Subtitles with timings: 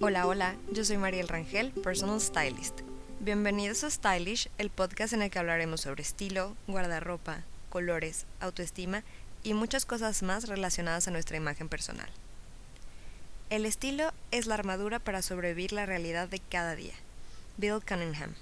[0.00, 2.80] Hola, hola, yo soy Mariel Rangel, Personal Stylist.
[3.20, 9.04] Bienvenidos a Stylish, el podcast en el que hablaremos sobre estilo, guardarropa, colores, autoestima
[9.44, 12.08] y muchas cosas más relacionadas a nuestra imagen personal.
[13.50, 16.94] El estilo es la armadura para sobrevivir la realidad de cada día.
[17.56, 18.34] Bill Cunningham.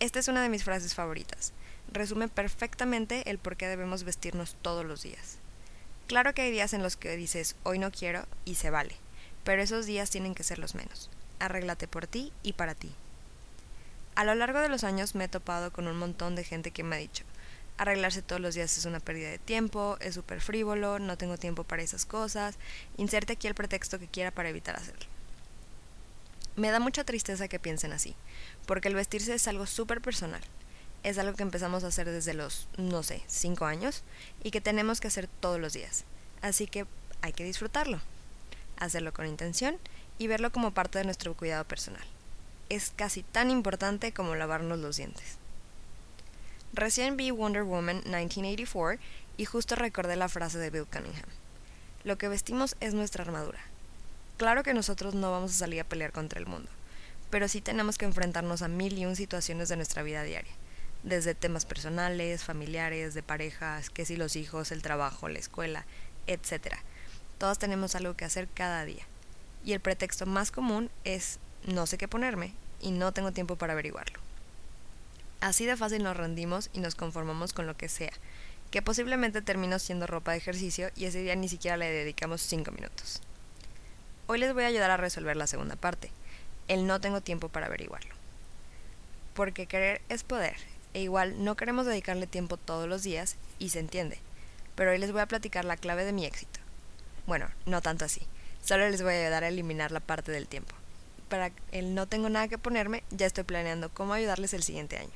[0.00, 1.54] Esta es una de mis frases favoritas.
[1.90, 5.38] Resume perfectamente el por qué debemos vestirnos todos los días.
[6.08, 8.96] Claro que hay días en los que dices hoy no quiero y se vale,
[9.48, 11.08] pero esos días tienen que ser los menos.
[11.38, 12.92] Arréglate por ti y para ti.
[14.14, 16.82] A lo largo de los años me he topado con un montón de gente que
[16.82, 17.24] me ha dicho,
[17.78, 21.64] arreglarse todos los días es una pérdida de tiempo, es súper frívolo, no tengo tiempo
[21.64, 22.56] para esas cosas,
[22.98, 25.06] inserte aquí el pretexto que quiera para evitar hacerlo.
[26.56, 28.14] Me da mucha tristeza que piensen así,
[28.66, 30.42] porque el vestirse es algo súper personal.
[31.04, 34.04] Es algo que empezamos a hacer desde los, no sé, 5 años
[34.44, 36.04] y que tenemos que hacer todos los días.
[36.42, 36.84] Así que
[37.22, 38.02] hay que disfrutarlo,
[38.78, 39.76] hacerlo con intención
[40.18, 42.06] y verlo como parte de nuestro cuidado personal
[42.68, 45.38] es casi tan importante como lavarnos los dientes.
[46.72, 49.02] Recién vi Wonder Woman 1984
[49.36, 51.28] y justo recordé la frase de Bill Cunningham.
[52.04, 53.60] Lo que vestimos es nuestra armadura.
[54.36, 56.68] Claro que nosotros no vamos a salir a pelear contra el mundo,
[57.30, 60.52] pero sí tenemos que enfrentarnos a mil y un situaciones de nuestra vida diaria,
[61.02, 65.86] desde temas personales, familiares, de parejas, que si los hijos, el trabajo, la escuela,
[66.26, 66.76] etc.
[67.38, 69.06] Todos tenemos algo que hacer cada día.
[69.64, 73.72] Y el pretexto más común es no sé qué ponerme y no tengo tiempo para
[73.72, 74.18] averiguarlo.
[75.40, 78.12] Así de fácil nos rendimos y nos conformamos con lo que sea,
[78.72, 82.72] que posiblemente terminó siendo ropa de ejercicio y ese día ni siquiera le dedicamos 5
[82.72, 83.20] minutos.
[84.26, 86.10] Hoy les voy a ayudar a resolver la segunda parte,
[86.66, 88.14] el no tengo tiempo para averiguarlo.
[89.34, 90.56] Porque querer es poder,
[90.92, 94.18] e igual no queremos dedicarle tiempo todos los días, y se entiende,
[94.74, 96.60] pero hoy les voy a platicar la clave de mi éxito.
[97.28, 98.22] Bueno, no tanto así,
[98.64, 100.74] solo les voy a ayudar a eliminar la parte del tiempo
[101.28, 105.12] para el no tengo nada que ponerme, ya estoy planeando cómo ayudarles el siguiente año.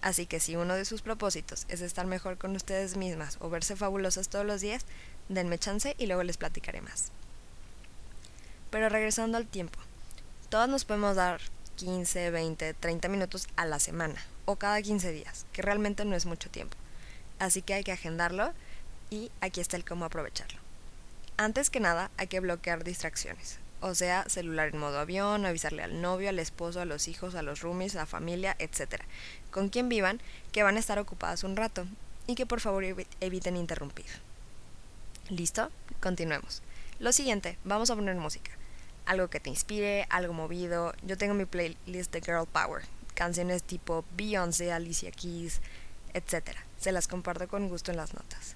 [0.00, 3.76] Así que si uno de sus propósitos es estar mejor con ustedes mismas o verse
[3.76, 4.84] fabulosas todos los días,
[5.28, 7.12] denme chance y luego les platicaré más.
[8.70, 9.78] Pero regresando al tiempo,
[10.48, 11.40] todas nos podemos dar
[11.76, 16.26] 15, 20, 30 minutos a la semana o cada 15 días, que realmente no es
[16.26, 16.76] mucho tiempo.
[17.38, 18.52] Así que hay que agendarlo
[19.10, 20.61] y aquí está el cómo aprovecharlo.
[21.42, 26.00] Antes que nada, hay que bloquear distracciones o sea, celular en modo avión, avisarle al
[26.00, 29.02] novio, al esposo, a los hijos, a los roomies, a la familia, etc.
[29.50, 30.20] Con quien vivan,
[30.52, 31.84] que van a estar ocupadas un rato
[32.28, 32.84] y que por favor
[33.20, 34.06] eviten interrumpir.
[35.28, 35.70] ¿Listo?
[36.00, 36.62] Continuemos.
[37.00, 38.52] Lo siguiente, vamos a poner música.
[39.04, 40.94] Algo que te inspire, algo movido.
[41.02, 45.60] Yo tengo mi playlist de Girl Power, canciones tipo Beyoncé, Alicia Keys,
[46.14, 46.56] etc.
[46.78, 48.54] Se las comparto con gusto en las notas.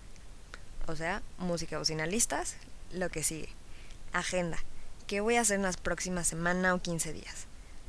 [0.87, 2.57] O sea, música bocina listas,
[2.93, 3.49] lo que sigue.
[4.13, 4.59] Agenda
[5.07, 7.47] qué voy a hacer en las próximas semanas o 15 días.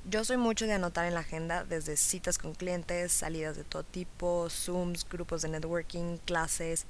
[0.10, 3.84] Yo soy mucho de anotar en la agenda desde citas con clientes, salidas de todo
[3.84, 6.86] tipo, Zooms, grupos de networking, clases,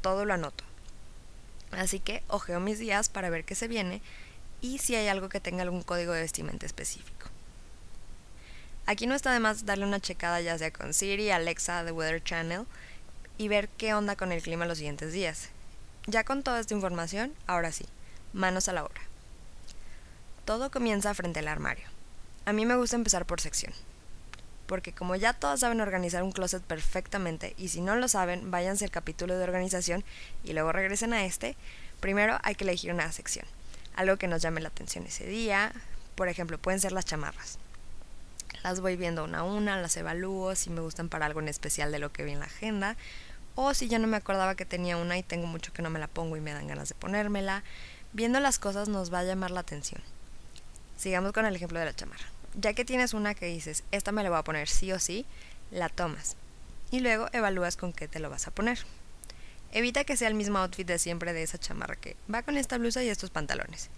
[0.00, 0.64] todo lo anoto.
[1.72, 4.00] Así que ojeo mis días para ver qué se viene
[4.60, 7.28] y si hay algo que tenga algún código de vestimenta específico.
[8.86, 12.22] Aquí no está de más darle una checada ya sea con Siri, Alexa, The Weather
[12.22, 12.64] Channel
[13.38, 15.48] y ver qué onda con el clima los siguientes días.
[16.06, 17.86] Ya con toda esta información, ahora sí,
[18.34, 19.00] manos a la obra.
[20.44, 21.86] Todo comienza frente al armario.
[22.44, 23.72] A mí me gusta empezar por sección.
[24.66, 28.84] Porque como ya todos saben organizar un closet perfectamente, y si no lo saben, váyanse
[28.84, 30.04] al capítulo de organización
[30.42, 31.56] y luego regresen a este,
[32.00, 33.46] primero hay que elegir una sección.
[33.96, 35.72] Algo que nos llame la atención ese día.
[36.16, 37.58] Por ejemplo, pueden ser las chamarras.
[38.62, 41.92] Las voy viendo una a una, las evalúo, si me gustan para algo en especial
[41.92, 42.96] de lo que vi en la agenda,
[43.54, 45.98] o si ya no me acordaba que tenía una y tengo mucho que no me
[45.98, 47.62] la pongo y me dan ganas de ponérmela.
[48.12, 50.00] Viendo las cosas nos va a llamar la atención.
[50.96, 52.26] Sigamos con el ejemplo de la chamarra.
[52.54, 55.26] Ya que tienes una que dices, esta me la voy a poner sí o sí,
[55.70, 56.36] la tomas.
[56.90, 58.78] Y luego evalúas con qué te lo vas a poner.
[59.72, 62.78] Evita que sea el mismo outfit de siempre de esa chamarra que va con esta
[62.78, 63.90] blusa y estos pantalones.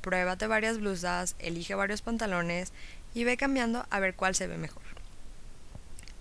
[0.00, 2.72] Pruébate varias blusas, elige varios pantalones
[3.14, 4.82] y ve cambiando a ver cuál se ve mejor.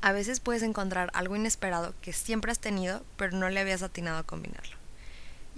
[0.01, 4.19] A veces puedes encontrar algo inesperado que siempre has tenido, pero no le habías atinado
[4.19, 4.78] a combinarlo.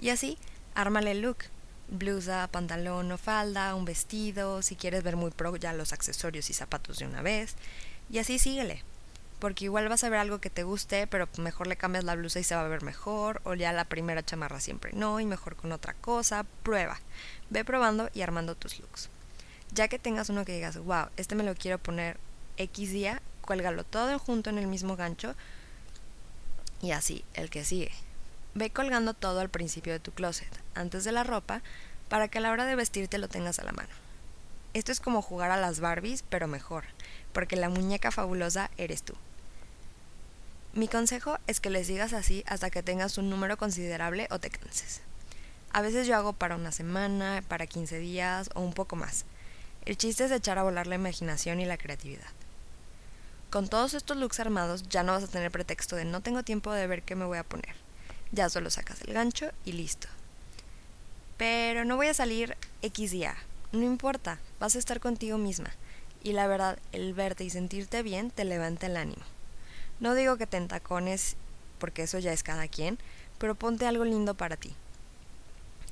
[0.00, 0.36] Y así,
[0.74, 1.44] ármale el look
[1.92, 6.54] blusa, pantalón o falda, un vestido, si quieres ver muy pro ya los accesorios y
[6.54, 7.54] zapatos de una vez.
[8.10, 8.82] Y así síguele.
[9.38, 12.38] Porque igual vas a ver algo que te guste, pero mejor le cambias la blusa
[12.38, 13.40] y se va a ver mejor.
[13.44, 16.44] O ya la primera chamarra siempre no, y mejor con otra cosa.
[16.62, 17.00] Prueba.
[17.50, 19.08] Ve probando y armando tus looks.
[19.72, 22.18] Ya que tengas uno que digas, wow, este me lo quiero poner
[22.56, 25.34] X día, cuélgalo todo junto en el mismo gancho.
[26.80, 27.92] Y así, el que sigue.
[28.54, 31.62] Ve colgando todo al principio de tu closet, antes de la ropa,
[32.08, 33.90] para que a la hora de vestirte lo tengas a la mano.
[34.74, 36.84] Esto es como jugar a las Barbies, pero mejor,
[37.32, 39.14] porque la muñeca fabulosa eres tú.
[40.74, 44.48] Mi consejo es que les digas así hasta que tengas un número considerable o te
[44.48, 45.02] canses.
[45.70, 49.26] A veces yo hago para una semana, para 15 días o un poco más.
[49.84, 52.30] El chiste es echar a volar la imaginación y la creatividad.
[53.52, 56.72] Con todos estos looks armados ya no vas a tener pretexto de no tengo tiempo
[56.72, 57.74] de ver qué me voy a poner.
[58.30, 60.08] Ya solo sacas el gancho y listo.
[61.36, 63.36] Pero no voy a salir X día.
[63.70, 65.68] No importa, vas a estar contigo misma.
[66.22, 69.22] Y la verdad, el verte y sentirte bien te levanta el ánimo.
[70.00, 71.36] No digo que te entacones,
[71.78, 72.96] porque eso ya es cada quien,
[73.36, 74.74] pero ponte algo lindo para ti.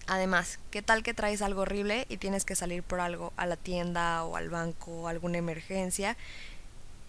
[0.06, 3.56] Además, ¿qué tal que traes algo horrible y tienes que salir por algo a la
[3.56, 6.16] tienda o al banco o alguna emergencia?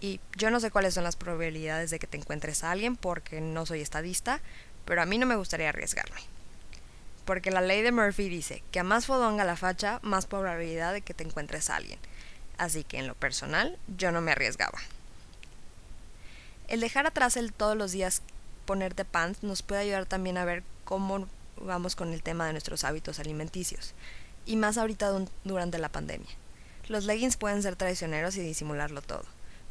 [0.01, 3.39] Y yo no sé cuáles son las probabilidades de que te encuentres a alguien porque
[3.39, 4.41] no soy estadista,
[4.83, 6.21] pero a mí no me gustaría arriesgarme.
[7.23, 11.01] Porque la ley de Murphy dice que a más fodonga la facha, más probabilidad de
[11.01, 11.99] que te encuentres a alguien.
[12.57, 14.79] Así que en lo personal, yo no me arriesgaba.
[16.67, 18.23] El dejar atrás el todos los días
[18.65, 21.27] ponerte pants nos puede ayudar también a ver cómo
[21.57, 23.93] vamos con el tema de nuestros hábitos alimenticios,
[24.45, 25.11] y más ahorita
[25.43, 26.29] durante la pandemia.
[26.87, 29.25] Los leggings pueden ser traicioneros y disimularlo todo,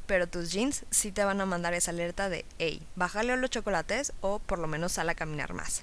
[0.07, 4.13] pero tus jeans sí te van a mandar esa alerta de, hey, bájale los chocolates
[4.21, 5.83] o por lo menos sal a caminar más.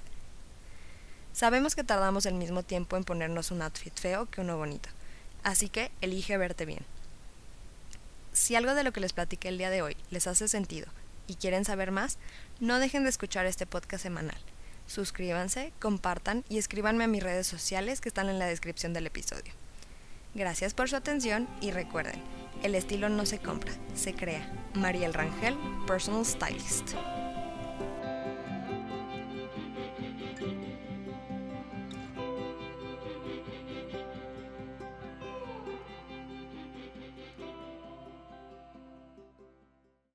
[1.34, 4.90] Sabemos que tardamos el mismo tiempo en ponernos un outfit feo que uno bonito,
[5.44, 6.86] así que elige verte bien.
[8.34, 10.88] Si algo de lo que les platiqué el día de hoy les hace sentido
[11.28, 12.18] y quieren saber más,
[12.60, 14.38] no dejen de escuchar este podcast semanal
[14.88, 19.54] suscríbanse, compartan y escríbanme a mis redes sociales que están en la descripción del episodio.
[20.34, 22.22] Gracias por su atención y recuerden,
[22.64, 24.52] el estilo no se compra, se crea.
[24.74, 25.58] Mariel Rangel,
[25.88, 26.94] Personal Stylist.